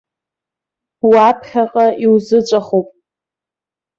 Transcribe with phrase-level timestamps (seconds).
[1.11, 2.87] Уаԥхьаҟа иузыҵәахуп.